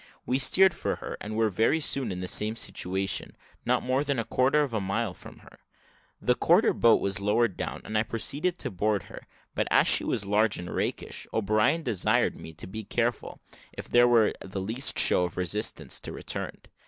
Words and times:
We 0.25 0.39
steered 0.39 0.73
for 0.73 0.95
her, 0.95 1.15
and 1.21 1.35
were 1.35 1.51
very 1.51 1.79
soon 1.79 2.11
in 2.11 2.21
the 2.21 2.27
same 2.27 2.55
situation, 2.55 3.35
not 3.67 3.83
more 3.83 4.03
than 4.03 4.17
a 4.17 4.25
quarter 4.25 4.63
of 4.63 4.73
a 4.73 4.81
mile 4.81 5.13
from 5.13 5.41
her. 5.41 5.59
The 6.19 6.33
quarter 6.33 6.73
boat 6.73 6.99
was 6.99 7.19
lowered 7.21 7.55
down, 7.55 7.81
and 7.85 7.95
I 7.95 8.01
proceeded 8.01 8.57
to 8.57 8.71
board 8.71 9.03
her; 9.03 9.27
but 9.53 9.67
as 9.69 9.87
she 9.87 10.03
was 10.03 10.25
large 10.25 10.57
and 10.57 10.73
rakish, 10.73 11.27
O'Brien 11.31 11.83
desired 11.83 12.35
me 12.35 12.51
to 12.53 12.65
be 12.65 12.83
careful, 12.83 13.41
and 13.53 13.61
if 13.73 13.89
there 13.89 14.07
were 14.07 14.33
the 14.41 14.59
least 14.59 14.97
show 14.97 15.25
of 15.25 15.37
resistance 15.37 15.99
to 15.99 16.11
return. 16.11 16.57